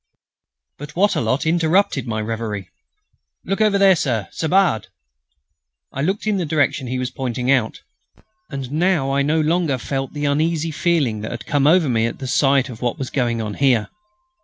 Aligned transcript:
But 0.79 0.95
Wattrelot 0.95 1.45
interrupted 1.45 2.07
my 2.07 2.21
reverie: 2.21 2.71
"Look 3.45 3.61
over 3.61 3.77
there, 3.77 3.95
sir.... 3.95 4.29
Ça 4.31 4.49
barde!" 4.49 4.87
I 5.93 6.01
looked 6.01 6.25
in 6.25 6.37
the 6.37 6.43
direction 6.47 6.87
he 6.87 6.97
was 6.97 7.11
pointing 7.11 7.51
out. 7.51 7.81
And 8.49 8.71
now 8.71 9.13
I 9.13 9.21
no 9.21 9.39
longer 9.39 9.77
felt 9.77 10.13
the 10.13 10.25
uneasy 10.25 10.71
feeling 10.71 11.21
that 11.21 11.29
had 11.29 11.45
come 11.45 11.67
over 11.67 11.87
me 11.87 12.07
at 12.07 12.17
the 12.17 12.25
sight 12.25 12.67
of 12.67 12.81
what 12.81 12.97
was 12.97 13.11
going 13.11 13.43
on 13.43 13.53
here. 13.53 13.89